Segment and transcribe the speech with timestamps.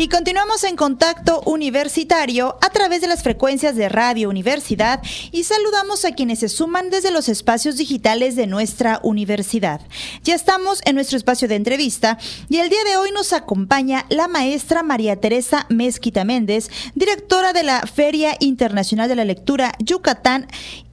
[0.00, 6.06] Y continuamos en contacto universitario a través de las frecuencias de Radio Universidad y saludamos
[6.06, 9.82] a quienes se suman desde los espacios digitales de nuestra universidad.
[10.24, 12.16] Ya estamos en nuestro espacio de entrevista
[12.48, 17.64] y el día de hoy nos acompaña la maestra María Teresa Mezquita Méndez, directora de
[17.64, 20.46] la Feria Internacional de la Lectura Yucatán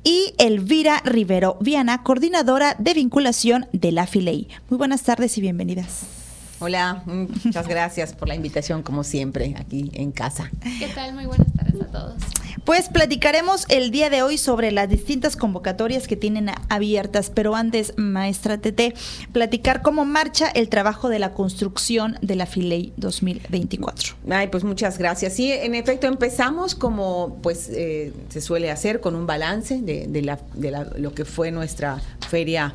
[0.04, 4.49] y Elvira Rivero Viana, coordinadora de vinculación de la FILEI.
[4.70, 6.27] Muy buenas tardes y bienvenidas.
[6.60, 10.50] Hola, muchas gracias por la invitación, como siempre, aquí en casa.
[10.80, 11.14] ¿Qué tal?
[11.14, 12.16] Muy buenas tardes a todos.
[12.66, 17.94] Pues platicaremos el día de hoy sobre las distintas convocatorias que tienen abiertas, pero antes,
[17.96, 18.96] maestra Tete,
[19.32, 24.16] platicar cómo marcha el trabajo de la construcción de la Filey 2024.
[24.30, 25.34] Ay, pues muchas gracias.
[25.34, 30.21] Sí, en efecto, empezamos como pues eh, se suele hacer con un balance de, de,
[30.24, 32.74] la, de la, lo que fue nuestra feria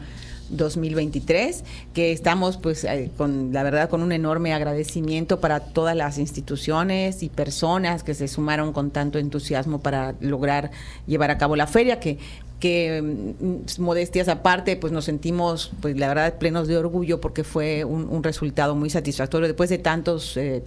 [0.53, 1.65] 2023,
[1.95, 7.23] que estamos pues eh, con la verdad con un enorme agradecimiento para todas las instituciones
[7.23, 10.71] y personas que se sumaron con tanto entusiasmo para lograr
[11.07, 12.19] llevar a cabo la feria que
[12.63, 17.83] que mm, modestias aparte, pues nos sentimos, pues la verdad, plenos de orgullo porque fue
[17.85, 19.49] un, resultado muy satisfactorio.
[19.49, 20.63] Después de tantos, eh,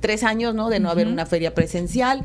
[0.00, 0.70] tres años, ¿no?
[0.70, 2.24] De no haber una feria presencial,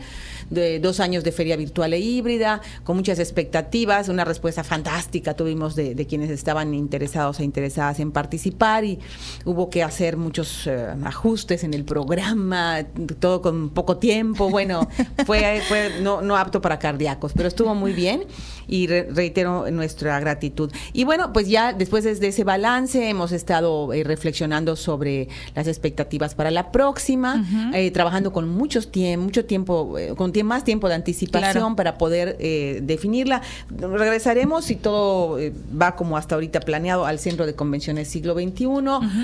[0.49, 5.75] de dos años de feria virtual e híbrida, con muchas expectativas, una respuesta fantástica tuvimos
[5.75, 8.97] de, quienes estaban interesados e interesadas en participar y
[9.45, 12.87] hubo que hacer muchos eh, ajustes en el programa,
[13.19, 14.89] todo con poco tiempo, bueno,
[15.27, 18.23] fue, fue no, no apto para cardíacos, pero estuvo muy bien
[18.71, 20.71] y reitero nuestra gratitud.
[20.93, 26.35] Y bueno, pues ya después de ese balance hemos estado eh, reflexionando sobre las expectativas
[26.35, 30.95] para la próxima, eh, trabajando con muchos tiempo, mucho tiempo, eh, con más tiempo de
[30.95, 32.37] anticipación para poder
[32.81, 33.41] definirla.
[33.69, 35.37] Regresaremos si todo
[35.79, 38.65] va como hasta ahorita planeado al Centro de Convenciones Siglo XXI.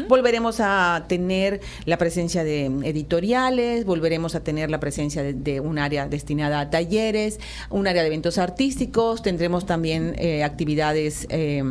[0.10, 5.80] Volveremos a tener la presencia de editoriales, volveremos a tener la presencia de, de un
[5.80, 11.62] área destinada a talleres, un área de eventos artísticos, tendremos también eh, actividades eh,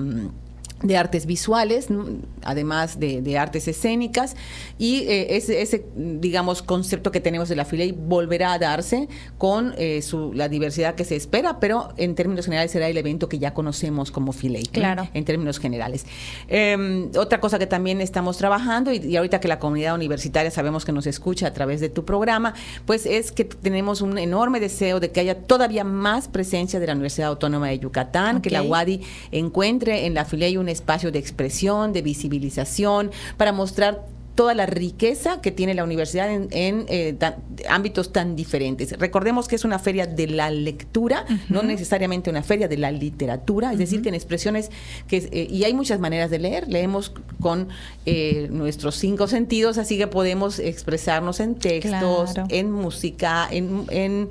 [0.87, 1.89] de artes visuales,
[2.43, 4.37] además de, artes escénicas,
[4.79, 9.09] y eh, ese, digamos, concepto que tenemos de la FILEI volverá a darse
[9.39, 13.29] con eh, su, la diversidad que se espera, pero en términos generales será el evento
[13.29, 15.09] que ya conocemos como FILEI, claro.
[15.15, 16.07] en términos generales.
[16.49, 20.93] Em, otra cosa que también estamos trabajando, y, ahorita que la comunidad universitaria sabemos que
[20.93, 22.55] nos escucha a través de tu programa,
[22.85, 26.93] pues es que tenemos un enorme deseo de que haya todavía más presencia de la
[26.93, 29.01] Universidad Autónoma de Yucatán, que la UADI
[29.33, 34.05] encuentre en la FILEI un un espacio de expresión, de visibilización, para mostrar
[34.37, 37.19] toda la riqueza que tiene la universidad en, eh,
[37.69, 38.93] ámbitos tan diferentes.
[38.99, 43.73] Recordemos que es una feria de la lectura, no necesariamente una feria de la literatura,
[43.73, 44.71] es decir, que en expresiones
[45.09, 47.69] que eh, y hay muchas maneras de leer, leemos con
[48.05, 54.29] eh, nuestros cinco sentidos, así que podemos expresarnos en textos, en música, en,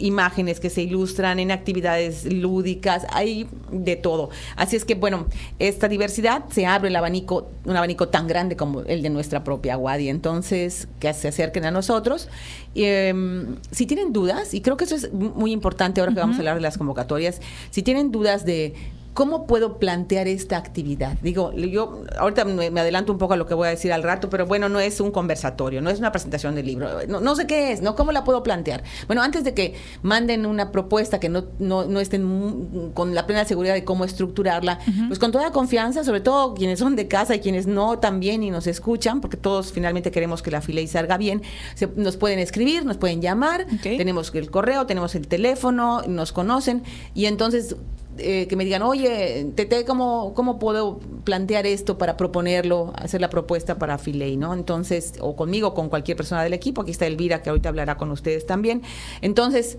[0.00, 4.28] imágenes que se ilustran, en actividades lúdicas, hay de todo.
[4.56, 5.28] Así es que bueno,
[5.58, 9.44] esta diversidad se abre el abanico, un abanico tan grande grande como el de nuestra
[9.44, 10.08] propia Wadi.
[10.08, 12.28] Entonces, que se acerquen a nosotros.
[12.74, 16.38] Em, si tienen dudas, y creo que eso es muy importante ahora que vamos a
[16.40, 17.40] hablar de las convocatorias,
[17.70, 18.74] si tienen dudas de
[19.14, 21.16] ¿Cómo puedo plantear esta actividad?
[21.22, 24.28] Digo, yo ahorita me, adelanto un poco a lo que voy a decir al rato,
[24.28, 27.70] pero bueno, no es un conversatorio, no es una presentación de libro, no, sé qué
[27.70, 27.94] es, ¿no?
[27.94, 28.82] ¿Cómo la puedo plantear?
[29.06, 33.74] Bueno, antes de que manden una propuesta que no, no, estén con la plena seguridad
[33.74, 37.68] de cómo estructurarla, pues con toda confianza, sobre todo quienes son de casa y quienes
[37.68, 41.42] no también y nos escuchan, porque todos finalmente queremos que la fila y salga bien,
[41.76, 46.82] se, nos pueden escribir, nos pueden llamar, tenemos el correo, tenemos el teléfono, nos conocen
[47.14, 47.76] y entonces
[48.18, 53.30] eh, que me digan, oye, Tete, ¿cómo, ¿cómo puedo plantear esto para proponerlo, hacer la
[53.30, 54.54] propuesta para Filey, ¿no?
[54.54, 58.10] Entonces, o conmigo, con cualquier persona del equipo, aquí está Elvira, que ahorita hablará con
[58.10, 58.82] ustedes también.
[59.20, 59.78] Entonces,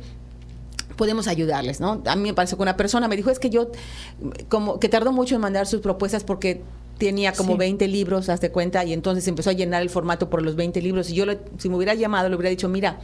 [0.96, 2.02] podemos ayudarles, ¿no?
[2.06, 3.72] A mí me parece que una persona me dijo, es que yo,
[4.50, 6.62] como que tardó mucho en mandar sus propuestas porque
[6.98, 10.56] tenía como 20 libros, hazte cuenta, y entonces empezó a llenar el formato por los
[10.56, 11.10] 20 libros.
[11.10, 11.26] Y yo,
[11.58, 13.00] si me hubiera llamado, le hubiera dicho, mira,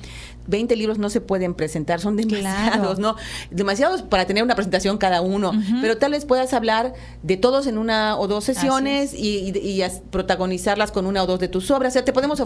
[0.48, 3.16] 20 libros no se pueden presentar, son demasiados, ¿no?
[3.52, 5.52] Demasiados para tener una presentación cada uno,
[5.82, 6.94] pero tal vez puedas hablar
[7.24, 11.72] de todos en una o dos sesiones y, protagonizarlas con una o dos de tus
[11.72, 11.92] obras.
[11.92, 12.46] O sea, te podemos eh,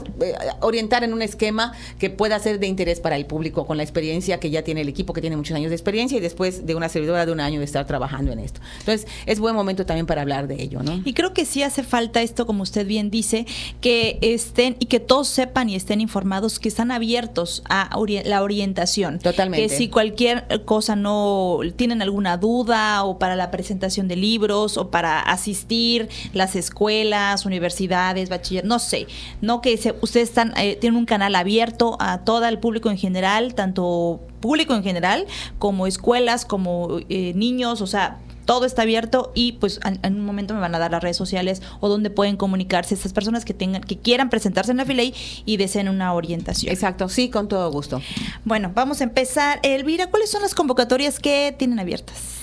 [0.62, 4.40] orientar en un esquema que pueda ser de interés para el público, con la experiencia
[4.40, 6.90] que ya tiene el equipo, que tiene muchos años de experiencia, y después de una
[6.90, 8.62] servidora de un año de estar trabajando en esto.
[8.80, 11.02] Entonces, es buen momento también para hablar de ello, ¿no?
[11.04, 13.46] Y creo que sí hace falta esto, como usted bien dice,
[13.82, 17.96] que estén y que todos sepan y estén informados que están abiertos a
[18.26, 19.20] la orientación.
[19.20, 19.68] Totalmente.
[19.68, 24.90] Que si cualquier cosa no tienen alguna duda o para la presentación de libros o
[24.90, 29.06] para asistir las escuelas, universidades, bachiller, no sé,
[29.42, 33.54] no que ustedes están eh, tienen un canal abierto a todo el público en general,
[33.54, 35.26] tanto público en general
[35.60, 40.54] como escuelas, como eh, niños, o sea, todo está abierto y pues en, un momento
[40.54, 43.84] me van a dar las redes sociales o donde pueden comunicarse estas personas que tengan
[43.84, 45.14] que quieran presentarse en la Filey
[45.46, 46.72] y deseen una orientación.
[46.72, 48.02] Exacto, sí, con todo gusto.
[48.44, 49.60] Bueno, vamos a empezar.
[49.64, 52.36] Elvira, ¿cuáles son las convocatorias que tienen abiertas?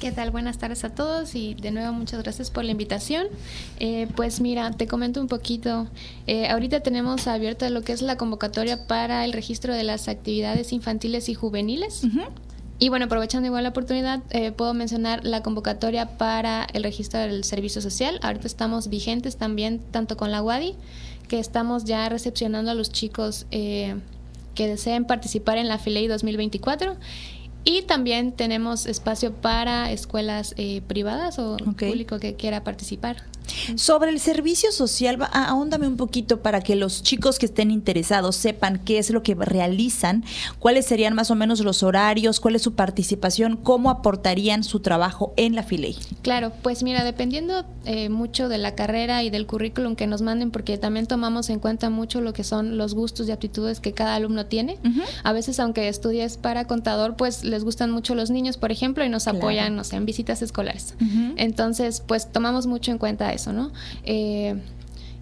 [0.00, 0.30] ¿Qué tal?
[0.30, 3.26] Buenas tardes a todos y de nuevo muchas gracias por la invitación.
[3.80, 5.88] Eh, pues mira, te comento un poquito.
[6.26, 10.72] Eh, ahorita tenemos abierta lo que es la convocatoria para el registro de las actividades
[10.72, 12.02] infantiles y juveniles.
[12.78, 17.44] Y bueno, aprovechando igual la oportunidad, eh, puedo mencionar la convocatoria para el registro del
[17.44, 18.18] servicio social.
[18.22, 20.74] Ahorita estamos vigentes también, tanto con la UADI,
[21.28, 23.94] que estamos ya recepcionando a los chicos eh,
[24.54, 26.96] que deseen participar en la FILEI 2024.
[27.64, 33.16] Y también tenemos espacio para escuelas eh, privadas o público que quiera participar.
[33.76, 38.80] Sobre el servicio social, ahóndame un poquito para que los chicos que estén interesados sepan
[38.84, 40.24] qué es lo que realizan,
[40.58, 45.32] cuáles serían más o menos los horarios, cuál es su participación, cómo aportarían su trabajo
[45.36, 45.96] en la FILEI.
[46.22, 50.50] Claro, pues mira, dependiendo eh, mucho de la carrera y del currículum que nos manden,
[50.50, 54.14] porque también tomamos en cuenta mucho lo que son los gustos y aptitudes que cada
[54.14, 54.78] alumno tiene.
[55.22, 59.08] A veces, aunque estudies para contador, pues les gustan mucho los niños, por ejemplo, y
[59.08, 60.94] nos apoyan, no sé, en visitas escolares.
[61.36, 63.72] Entonces, pues tomamos mucho en cuenta eso, ¿no?
[64.04, 64.60] Eh,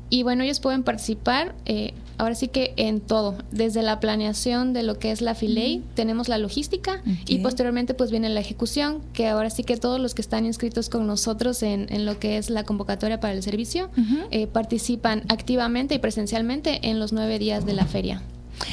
[0.08, 4.82] y bueno, ellos pueden participar, eh, ahora sí que en todo, desde la planeación de
[4.82, 9.28] lo que es la FILEI, tenemos la logística y posteriormente pues viene la ejecución, que
[9.28, 12.64] ahora sí que todos los que están inscritos con nosotros en, lo que es la
[12.64, 13.88] convocatoria para el servicio
[14.30, 18.22] eh, participan activamente y presencialmente en los nueve días de la feria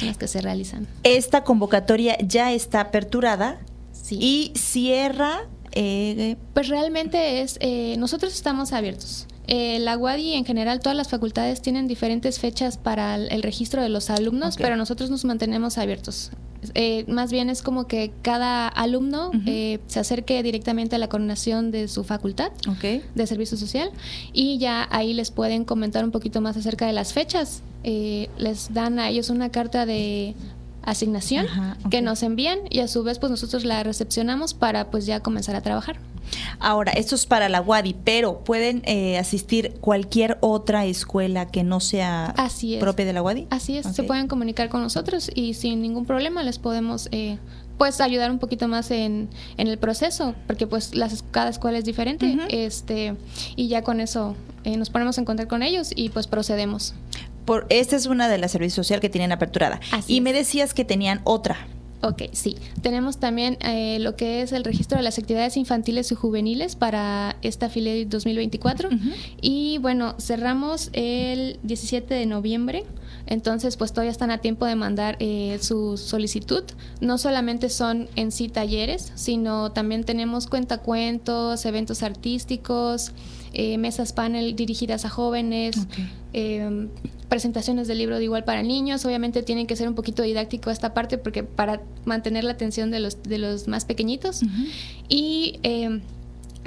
[0.04, 0.86] los que se realizan.
[1.02, 3.60] Esta convocatoria ya está aperturada
[4.10, 5.48] y cierra...
[6.54, 7.58] pues realmente es,
[7.98, 9.26] nosotros estamos abiertos.
[9.52, 13.88] Eh, la UADI en general, todas las facultades tienen diferentes fechas para el, registro de
[13.88, 16.30] los alumnos, pero nosotros nos mantenemos abiertos.
[16.74, 21.70] Eh, más bien es como que cada alumno eh, se acerque directamente a la coordinación
[21.70, 22.52] de su facultad
[23.14, 23.90] de servicio social
[24.32, 27.62] y ya ahí les pueden comentar un poquito más acerca de las fechas.
[27.82, 30.34] les dan a ellos una carta de
[30.82, 31.46] asignación
[31.90, 35.56] que nos envían y a su vez pues nosotros la recepcionamos para pues ya comenzar
[35.56, 35.98] a trabajar.
[36.58, 41.80] Ahora, esto es para la WADI, pero pueden eh, asistir cualquier otra escuela que no
[41.80, 42.34] sea
[42.78, 43.46] propia de la WADI.
[43.50, 47.38] Así es, se pueden comunicar con nosotros y sin ningún problema les podemos eh,
[47.78, 51.84] pues ayudar un poquito más en, en, el proceso, porque pues las, cada escuela es
[51.84, 53.16] diferente, este
[53.56, 56.94] y ya con eso eh, nos ponemos en contacto con ellos y pues procedemos.
[57.46, 59.80] Por, esta es una de las servicios social que tienen aperturada.
[60.06, 61.56] y me decías que tenían otra.
[62.02, 62.56] Ok, sí.
[62.80, 67.36] Tenemos también eh, lo que es el registro de las actividades infantiles y juveniles para
[67.42, 68.88] esta FILE 2024.
[69.40, 72.84] Y bueno, cerramos el 17 de noviembre.
[73.26, 76.64] Entonces, pues todavía están a tiempo de mandar eh, su solicitud.
[77.00, 83.12] No solamente son en sí talleres, sino también tenemos cuentacuentos, eventos artísticos,
[83.52, 85.76] eh, mesas panel dirigidas a jóvenes,
[86.32, 86.88] em,
[87.28, 89.04] presentaciones de libro de igual para niños.
[89.04, 93.00] Obviamente tienen que ser un poquito didáctico esta parte porque para mantener la atención de
[93.00, 94.42] los, de los más pequeñitos.
[95.08, 96.00] Y em,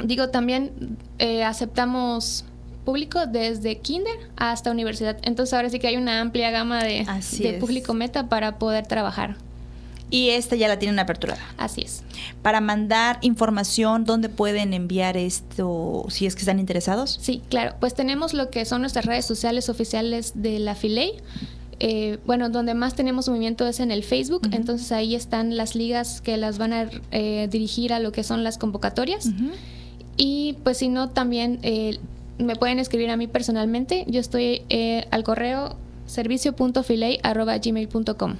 [0.04, 2.46] digo, también eh, aceptamos
[2.86, 5.18] público desde kinder hasta universidad.
[5.24, 7.06] Entonces ahora sí que hay una amplia gama de,
[7.40, 9.38] de público meta para poder trabajar
[10.14, 11.42] y esta ya la tienen aperturada.
[11.58, 12.04] Así es.
[12.44, 17.18] Para mandar información, ¿dónde pueden enviar esto si es que están interesados?
[17.20, 17.74] Sí, claro.
[17.80, 21.14] Pues tenemos lo que son nuestras redes sociales oficiales de la Filey.
[21.80, 26.22] Eh, bueno, donde más tenemos movimiento es en el Facebook, entonces ahí están las ligas
[26.22, 29.32] que las van a eh, dirigir a lo que son las convocatorias.
[30.16, 31.98] Y pues si no, también eh,
[32.44, 34.06] me pueden escribir a mí personalmente.
[34.08, 34.62] Yo estoy
[35.12, 38.36] al correo servicio.filey.gmail.com.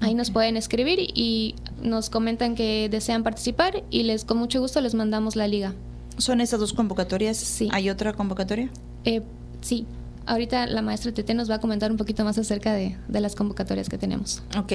[0.00, 4.80] Ahí nos pueden escribir y nos comentan que desean participar y les con mucho gusto
[4.80, 5.74] les mandamos la liga.
[6.18, 7.36] ¿Son esas dos convocatorias?
[7.36, 7.68] Sí.
[7.72, 8.68] ¿Hay otra convocatoria?
[9.04, 9.22] Eh,
[9.60, 9.86] sí.
[10.26, 13.34] Ahorita la maestra Tete nos va a comentar un poquito más acerca de, de, las
[13.34, 14.42] convocatorias que tenemos.
[14.56, 14.72] Ok.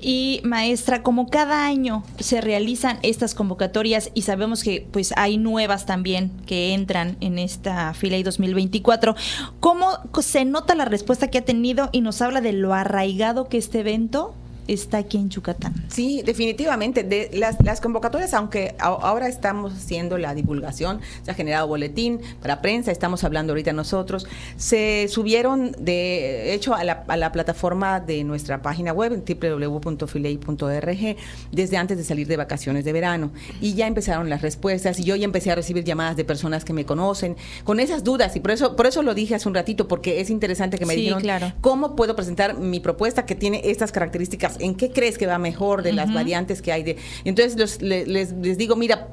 [0.00, 5.86] Y maestra, como cada año se realizan estas convocatorias y sabemos que pues hay nuevas
[5.86, 9.14] también que entran en esta fila y 2024,
[9.60, 13.58] ¿cómo se nota la respuesta que ha tenido y nos habla de lo arraigado que
[13.58, 14.34] este evento
[14.72, 15.74] está aquí en Yucatán.
[15.88, 17.02] Sí, definitivamente.
[17.02, 22.60] De las, las convocatorias, aunque ahora estamos haciendo la divulgación, se ha generado boletín para
[22.62, 28.24] prensa, estamos hablando ahorita nosotros, se subieron de hecho a la, a la plataforma de
[28.24, 31.16] nuestra página web www.filey.org
[31.52, 35.16] desde antes de salir de vacaciones de verano y ya empezaron las respuestas y yo
[35.16, 38.52] ya empecé a recibir llamadas de personas que me conocen con esas dudas y por
[38.52, 41.22] eso por eso lo dije hace un ratito porque es interesante que me dijeron
[41.60, 45.82] cómo puedo presentar mi propuesta que tiene estas características, en qué crees que va mejor
[45.82, 49.08] de las variantes que hay de entonces les, les digo, mira,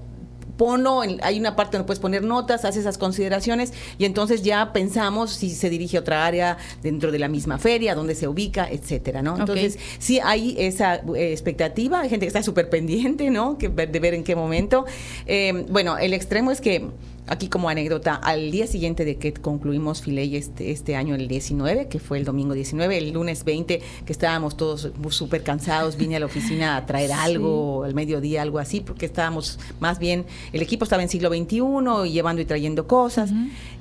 [0.57, 5.31] ponlo, hay una parte donde puedes poner notas, haces esas consideraciones y entonces ya pensamos
[5.31, 9.21] si se dirige a otra área dentro de la misma feria, dónde se ubica, etcétera,
[9.21, 9.37] ¿no?
[9.37, 13.57] Entonces, sí hay esa eh, expectativa, hay gente que está súper pendiente, ¿no?
[13.57, 14.85] Que, de ver en qué momento.
[15.27, 16.89] Eh, bueno, el extremo es que
[17.29, 21.89] Aquí como anécdota, al día siguiente de que concluimos Filey este, este año, el 19,
[21.89, 26.21] que fue el domingo 19, el lunes 20, que estábamos todos súper cansados, vine a
[26.21, 30.85] la oficina a traer algo, al mediodía, algo así, porque estábamos más bien, el equipo
[30.85, 31.61] estaba en siglo XXI
[32.05, 33.31] y llevando y trayendo cosas.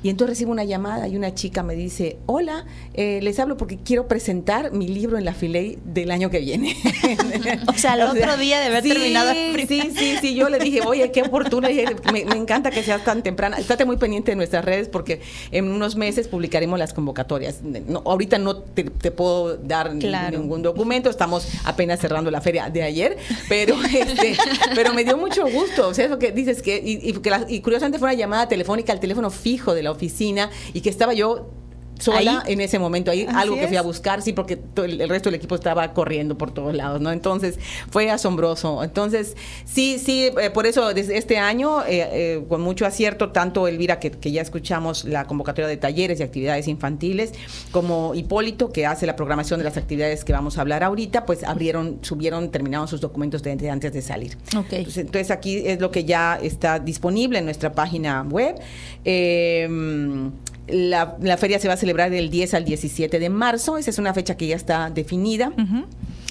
[0.03, 3.79] Y entonces recibo una llamada y una chica me dice, hola, eh, les hablo porque
[3.79, 6.77] quiero presentar mi libro en la Filey del año que viene.
[7.69, 9.33] o sea, el otro día de haber terminado.
[9.33, 11.69] Sí, sí, sí, yo le dije, oye, qué oportuna,
[12.13, 15.71] me, me encanta que seas tan temprano Estate muy pendiente de nuestras redes porque en
[15.71, 17.61] unos meses publicaremos las convocatorias.
[18.05, 23.17] ahorita no te, puedo dar ningún documento, estamos apenas cerrando la feria de ayer,
[23.49, 24.37] pero este,
[24.75, 25.89] pero me dio mucho gusto.
[25.89, 29.01] O sea, eso que dices que, y, que y curiosamente fue una llamada telefónica al
[29.01, 31.51] teléfono fijo de la oficina y que estaba yo
[31.99, 33.11] sola en ese momento.
[33.11, 36.53] Ahí algo que fui a buscar, sí, porque el, resto del equipo estaba corriendo por
[36.53, 37.11] todos lados, ¿no?
[37.11, 37.59] Entonces
[37.91, 38.83] fue asombroso.
[38.83, 43.69] Entonces, sí, sí, eh, por eso desde este año, eh, eh, con mucho acierto, tanto
[43.69, 47.33] Elvira, que, que, ya escuchamos la convocatoria de talleres y actividades infantiles,
[47.71, 51.45] como Hipólito, que hace la programación de las actividades que vamos a hablar ahorita, pues
[51.45, 54.37] abrieron, subieron, terminaron sus documentos de, antes de salir.
[54.49, 54.79] Okay.
[54.79, 58.57] Entonces, entonces, aquí es lo que ya está disponible en nuestra página web.
[59.05, 59.69] Eh,
[60.69, 63.79] la, feria se va a celebrar del 10 al 17 de marzo.
[63.79, 65.53] Esa es una fecha que ya está definida.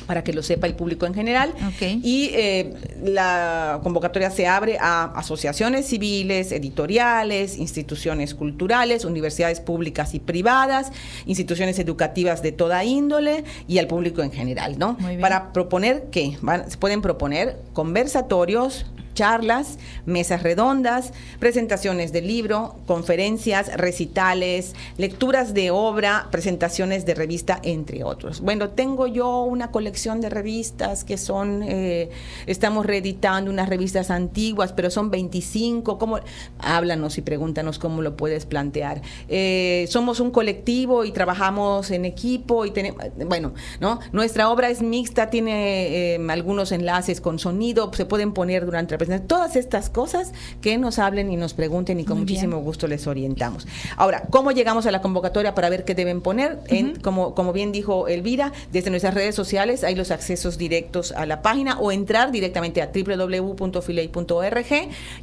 [0.05, 1.53] para que lo sepa el público en general.
[1.81, 2.73] Y eh,
[3.03, 10.91] la convocatoria se abre a asociaciones civiles, editoriales, instituciones culturales, universidades públicas y privadas,
[11.25, 14.95] instituciones educativas de toda índole y al público en general, ¿no?
[15.19, 16.37] Para proponer que
[16.67, 26.27] se pueden proponer conversatorios, charlas, mesas redondas, presentaciones de libro, conferencias, recitales, lecturas de obra,
[26.29, 28.41] presentaciones de revista, entre otros.
[28.41, 32.11] Bueno, tengo yo una colección de revistas que son, eh,
[32.45, 35.97] estamos reeditando unas revistas antiguas, pero son 25.
[35.97, 36.19] ¿Cómo?
[36.59, 39.01] Háblanos y pregúntanos cómo lo puedes plantear.
[39.29, 43.99] Eh, somos un colectivo y trabajamos en equipo y tenemos, bueno, ¿no?
[44.11, 48.97] Nuestra obra es mixta, tiene eh, algunos enlaces con sonido, se pueden poner durante la
[49.27, 50.31] Todas estas cosas
[50.61, 53.67] que nos hablen y nos pregunten y con muchísimo gusto les orientamos.
[53.97, 56.59] Ahora, ¿cómo llegamos a la convocatoria para ver qué deben poner?
[56.67, 61.25] en, como, como bien dijo Elvira, desde nuestras redes sociales hay los accesos directos a
[61.25, 64.65] la página o entrar directamente a www.filey.org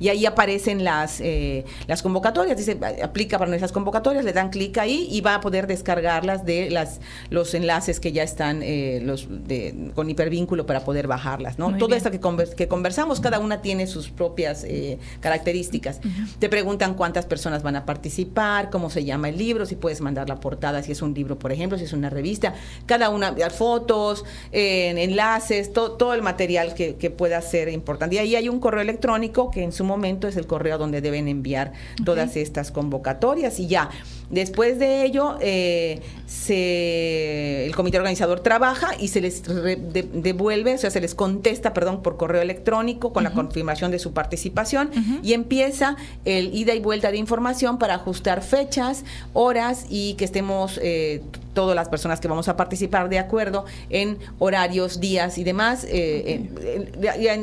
[0.01, 2.57] y ahí aparecen las, eh, las convocatorias.
[2.57, 6.71] Dice, aplica para nuestras convocatorias, le dan clic ahí y va a poder descargarlas de
[6.71, 11.59] las los enlaces que ya están eh, los de, con hipervínculo para poder bajarlas.
[11.59, 11.77] ¿no?
[11.77, 12.21] Todo esto que,
[12.57, 15.99] que conversamos, cada una tiene tiene sus propias eh, características.
[16.39, 20.29] Te preguntan cuántas personas van a participar, cómo se llama el libro, si puedes mandar
[20.29, 22.53] la portada, si es un libro, por ejemplo, si es una revista,
[22.85, 28.17] cada una, fotos, enlaces, todo el material que, pueda ser importante.
[28.17, 31.29] Y ahí hay un correo electrónico que en su momento es el correo donde deben
[31.29, 31.73] enviar
[32.05, 33.89] todas estas convocatorias y ya.
[34.33, 40.91] Después de ello, eh, se, el comité organizador trabaja y se les devuelve, o sea,
[40.91, 44.91] se les contesta, perdón, por correo electrónico con la confirmación de su participación
[45.23, 50.81] y empieza el ida y vuelta de información para ajustar fechas, horas y que estemos
[50.83, 51.21] eh,
[51.53, 55.87] todas las personas que vamos a participar de acuerdo en horarios, días y demás.
[55.89, 56.49] Eh,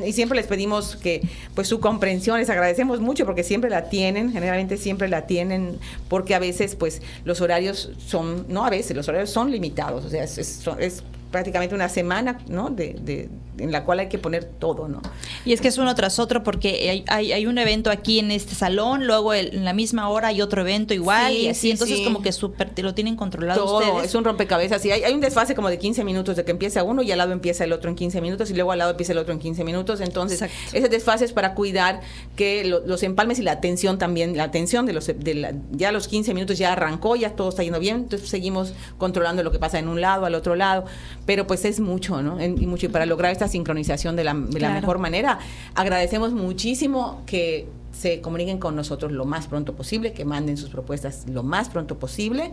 [0.06, 1.22] y, siempre les pedimos que
[1.56, 6.36] pues su comprensión, les agradecemos mucho porque siempre la tienen, generalmente siempre la tienen, porque
[6.36, 10.24] a veces pues los horarios son, no a veces, los horarios son limitados, o sea,
[10.24, 12.69] es, es prácticamente una semana, ¿no?
[12.69, 15.01] De, de, en la cual hay que poner todo, ¿no?
[15.45, 18.31] Y es que es uno tras otro porque hay, hay, hay un evento aquí en
[18.31, 22.21] este salón, luego en la misma hora hay otro evento igual y así, entonces como
[22.21, 24.83] que súper lo tienen controlado todo, es un rompecabezas.
[24.86, 27.17] Y hay, hay, un desfase como de 15 minutos de que empieza uno y al
[27.17, 29.39] lado empieza el otro en 15 minutos y luego al lado empieza el otro en
[29.39, 30.43] 15 minutos, entonces
[30.74, 32.01] ese desfase es para cuidar
[32.36, 36.33] que los empalmes y la atención también, la atención de los de ya los 15
[36.33, 39.88] minutos ya arrancó, ya todo está yendo bien, entonces seguimos controlando lo que pasa en
[39.88, 40.86] un lado, al otro lado
[41.29, 42.43] pero pues es mucho, ¿no?
[42.43, 45.38] y mucho, y para lograr esta sincronización de la, de la mejor manera,
[45.75, 51.25] agradecemos muchísimo que se comuniquen con nosotros lo más pronto posible, que manden sus propuestas
[51.29, 52.51] lo más pronto posible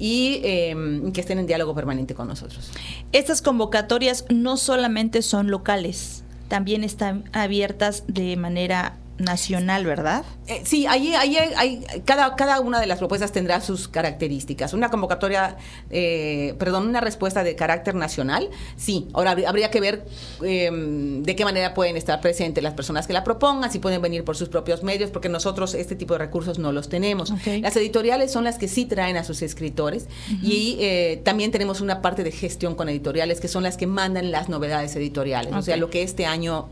[0.00, 2.72] y em, que estén en diálogo permanente con nosotros.
[3.12, 10.24] Estas convocatorias no solamente son locales, también están abiertas de manera nacional, ¿verdad?
[10.46, 14.72] Eh, sí, ahí, ahí hay, cada, cada una de las propuestas tendrá sus características.
[14.74, 15.56] Una convocatoria,
[15.90, 19.08] eh, perdón, una respuesta de carácter nacional, sí.
[19.12, 20.06] Ahora habría que ver
[20.42, 24.24] em, de qué manera pueden estar presentes las personas que la propongan, si pueden venir
[24.24, 27.32] por sus propios medios, porque nosotros este tipo de recursos no los tenemos.
[27.60, 30.08] Las editoriales son las que sí traen a sus escritores
[30.42, 34.30] y eh, también tenemos una parte de gestión con editoriales que son las que mandan
[34.30, 36.68] las novedades editoriales, o sea, lo que este año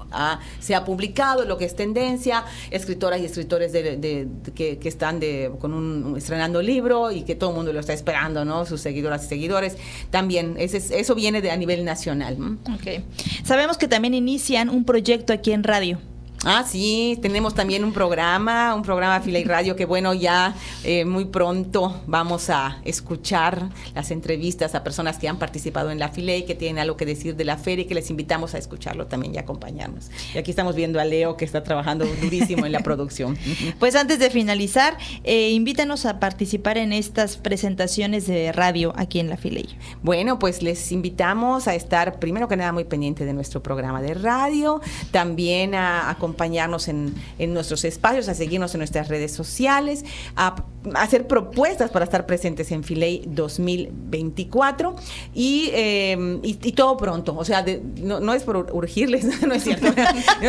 [0.61, 2.34] se ha publicado, lo que es tendencia,
[2.71, 7.57] escritoras y escritores de, que, están de, con un estrenando libro y que todo el
[7.57, 8.67] mundo lo está esperando, ¿no?
[8.67, 9.77] Sus seguidoras y seguidores.
[10.11, 12.37] También, ese, eso viene de a nivel nacional.
[12.79, 13.05] Okay.
[13.45, 15.99] Sabemos que también inician un proyecto aquí en radio.
[16.47, 21.07] Ah, sí, tenemos también un programa, un programa Fila y Radio que bueno, ya eh,
[21.07, 26.37] muy pronto vamos a escuchar las entrevistas a personas que han participado en la Fila
[26.37, 29.07] y que tienen algo que decir de la feria y que les invitamos a escucharlo
[29.07, 30.11] también y acompañarnos.
[30.35, 33.39] Y aquí estamos viendo a Leo que está trabajando durísimo en la producción.
[33.79, 39.29] Pues antes de finalizar, eh, invítanos a participar en estas presentaciones de radio aquí en
[39.29, 39.69] la Filey.
[40.03, 44.15] Bueno, pues les invitamos a estar primero que nada muy pendiente de nuestro programa de
[44.15, 50.57] radio, también a acompañarnos acompañarnos en, nuestros espacios, a seguirnos en nuestras redes sociales, a,
[50.95, 54.97] hacer propuestas para estar presentes en Filey 2024
[55.35, 57.35] eh, y, y, todo pronto.
[57.37, 57.65] O sea,
[57.97, 59.87] no, es por urgirles, no es cierto.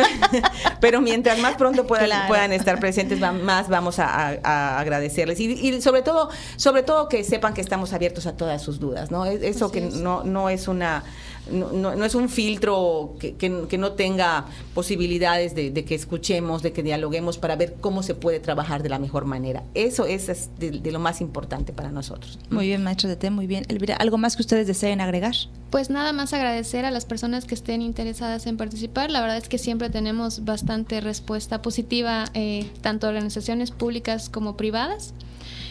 [0.80, 5.40] Pero mientras más pronto puedan, puedan estar presentes, más vamos a, agradecerles.
[5.40, 9.24] Y, sobre todo, sobre todo que sepan que estamos abiertos a todas sus dudas, ¿no?
[9.26, 11.04] Eso que no, no es una
[11.50, 16.82] no, no, es un filtro que, que, no tenga posibilidades de, que escuchemos, de que
[16.82, 19.62] dialoguemos para ver cómo se puede trabajar de la mejor manera.
[19.74, 22.38] Eso es, de, lo más importante para nosotros.
[22.50, 23.64] Muy bien, maestro de té, muy bien.
[23.68, 25.34] Elvira, ¿algo más que ustedes deseen agregar?
[25.70, 29.10] Pues nada más agradecer a las personas que estén interesadas en participar.
[29.10, 35.14] La verdad es que siempre tenemos bastante respuesta positiva, eh, tanto organizaciones públicas como privadas.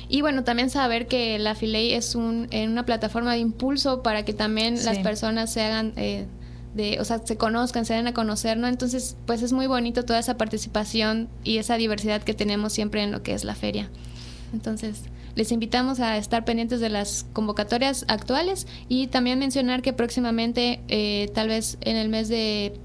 [0.08, 4.24] Y bueno, también saber que la Filey es un, en una plataforma de impulso para
[4.24, 5.94] que también las personas se hagan...
[5.96, 6.26] Eh,
[6.76, 8.68] de, o sea, se conozcan, se den a conocer, ¿no?
[8.68, 13.14] Entonces, pues es muy bonito toda esa participación y esa diversidad que tenemos siempre en
[13.14, 13.90] lo que es la feria.
[14.56, 15.04] Entonces,
[15.36, 21.30] les invitamos a estar pendientes de las convocatorias actuales y también mencionar que próximamente, eh,
[21.36, 22.80] tal vez en el mes de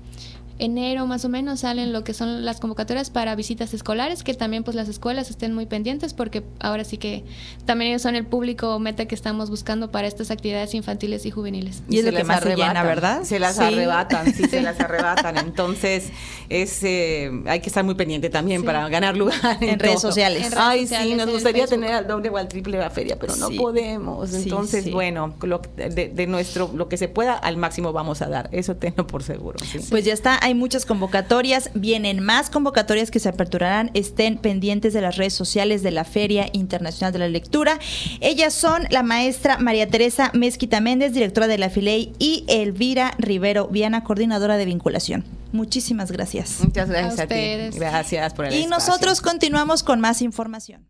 [0.61, 4.63] enero más o menos salen lo que son las convocatorias para visitas escolares, que también
[4.65, 7.25] pues las escuelas estén muy pendientes porque ahora sí que
[7.65, 11.83] también ellos son el público meta que estamos buscando para estas actividades infantiles y juveniles.
[11.89, 13.23] Y, es lo que más arrebatan, ¿verdad?
[13.25, 15.39] Se las arrebatan, sí, se las arrebatan.
[15.39, 16.11] Entonces,
[16.49, 20.53] es eh, hay que estar muy pendiente también para ganar lugar en, redes sociales.
[20.57, 23.51] Ay, sí, nos gustaría tener al doble o al triple de la feria, pero no
[23.51, 24.35] podemos.
[24.35, 28.49] Entonces, bueno, lo, de, nuestro lo que se pueda al máximo vamos a dar.
[28.53, 29.59] Eso tengo por seguro.
[29.91, 35.01] Pues ya está hay muchas convocatorias, vienen más convocatorias que se aperturarán, estén pendientes de
[35.01, 37.79] las redes sociales de la Feria Internacional de la Lectura.
[38.21, 43.69] Ellas son la maestra María Teresa Mezquita Méndez, directora de la FILEI, y Elvira Rivero
[43.69, 45.25] Viana, coordinadora de vinculación.
[45.53, 46.59] Muchísimas gracias.
[46.63, 47.79] Muchas gracias a, ti.
[47.79, 50.87] Gracias por el Y nosotros continuamos con más información.